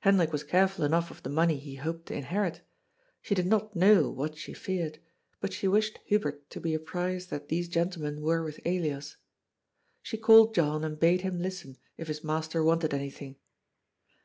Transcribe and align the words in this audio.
Hendrik 0.00 0.32
was 0.32 0.42
careful 0.42 0.84
enough 0.84 1.08
of 1.12 1.22
the 1.22 1.30
money 1.30 1.56
he 1.56 1.76
hoped 1.76 2.06
to 2.06 2.14
inherit. 2.14 2.62
She 3.22 3.36
did 3.36 3.46
not 3.46 3.76
know 3.76 4.10
what 4.10 4.36
she 4.36 4.52
feared, 4.52 4.98
but 5.40 5.52
she 5.52 5.68
wished 5.68 6.00
Hubert 6.06 6.50
to 6.50 6.58
be 6.60 6.74
apprised 6.74 7.30
that 7.30 7.46
these 7.48 7.68
gentlemen 7.68 8.20
were 8.20 8.42
with 8.42 8.58
Elias. 8.66 9.18
She 10.02 10.16
called 10.16 10.52
John 10.52 10.82
and 10.82 10.98
bade 10.98 11.20
him 11.20 11.38
listen, 11.38 11.76
if 11.96 12.08
his 12.08 12.24
master 12.24 12.64
wanted 12.64 12.92
anything. 12.92 13.36